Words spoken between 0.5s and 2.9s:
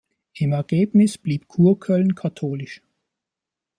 Ergebnis blieb Kurköln katholisch.